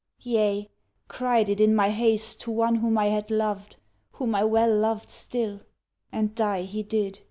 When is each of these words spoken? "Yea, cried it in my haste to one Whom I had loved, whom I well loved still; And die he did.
"Yea, 0.23 0.67
cried 1.07 1.47
it 1.47 1.61
in 1.61 1.75
my 1.75 1.91
haste 1.91 2.41
to 2.41 2.49
one 2.49 2.77
Whom 2.77 2.97
I 2.97 3.09
had 3.09 3.29
loved, 3.29 3.75
whom 4.13 4.33
I 4.33 4.43
well 4.43 4.75
loved 4.75 5.11
still; 5.11 5.59
And 6.11 6.33
die 6.33 6.63
he 6.63 6.81
did. 6.81 7.19